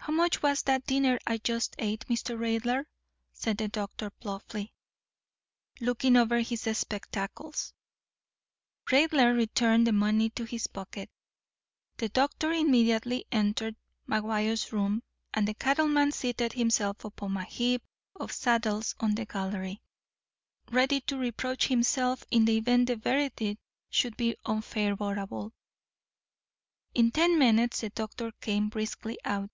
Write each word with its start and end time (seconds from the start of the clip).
"How 0.00 0.14
much 0.14 0.42
was 0.42 0.62
that 0.62 0.86
dinner 0.86 1.18
I 1.26 1.36
just 1.36 1.76
ate, 1.78 2.06
Mr. 2.06 2.34
Raidler?" 2.38 2.86
said 3.34 3.58
the 3.58 3.68
doctor 3.68 4.10
bluffly, 4.22 4.72
looking 5.82 6.16
over 6.16 6.40
his 6.40 6.62
spectacles. 6.78 7.74
Raidler 8.90 9.36
returned 9.36 9.86
the 9.86 9.92
money 9.92 10.30
to 10.30 10.44
his 10.44 10.66
pocket. 10.66 11.10
The 11.98 12.08
doctor 12.08 12.50
immediately 12.52 13.26
entered 13.30 13.76
McGuire's 14.08 14.72
room, 14.72 15.02
and 15.34 15.46
the 15.46 15.52
cattleman 15.52 16.12
seated 16.12 16.54
himself 16.54 17.04
upon 17.04 17.36
a 17.36 17.44
heap 17.44 17.82
of 18.16 18.32
saddles 18.32 18.94
on 19.00 19.14
the 19.14 19.26
gallery, 19.26 19.82
ready 20.70 21.02
to 21.02 21.18
reproach 21.18 21.66
himself 21.66 22.24
in 22.30 22.46
the 22.46 22.56
event 22.56 22.86
the 22.86 22.96
verdict 22.96 23.60
should 23.90 24.16
be 24.16 24.36
unfavourable. 24.46 25.52
In 26.94 27.10
ten 27.10 27.38
minutes 27.38 27.82
the 27.82 27.90
doctor 27.90 28.32
came 28.40 28.70
briskly 28.70 29.18
out. 29.26 29.50